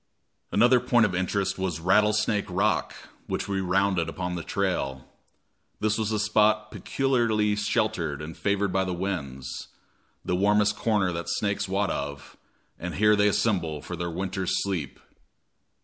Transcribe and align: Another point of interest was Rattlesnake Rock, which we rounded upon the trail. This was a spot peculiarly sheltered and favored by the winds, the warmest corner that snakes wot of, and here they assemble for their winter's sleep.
Another 0.51 0.79
point 0.79 1.05
of 1.05 1.13
interest 1.13 1.59
was 1.59 1.79
Rattlesnake 1.79 2.47
Rock, 2.49 2.95
which 3.27 3.47
we 3.47 3.61
rounded 3.61 4.09
upon 4.09 4.33
the 4.33 4.41
trail. 4.41 5.07
This 5.79 5.99
was 5.99 6.11
a 6.11 6.17
spot 6.17 6.71
peculiarly 6.71 7.55
sheltered 7.55 8.19
and 8.19 8.35
favored 8.35 8.73
by 8.73 8.83
the 8.83 8.95
winds, 8.95 9.67
the 10.25 10.35
warmest 10.35 10.75
corner 10.75 11.11
that 11.11 11.29
snakes 11.29 11.67
wot 11.67 11.91
of, 11.91 12.35
and 12.79 12.95
here 12.95 13.15
they 13.15 13.27
assemble 13.27 13.79
for 13.83 13.95
their 13.95 14.09
winter's 14.09 14.59
sleep. 14.63 14.99